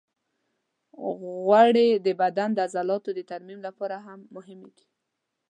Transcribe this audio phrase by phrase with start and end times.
[1.19, 4.85] غوړې د بدن د عضلاتو د ترمیم لپاره هم مهمې دي.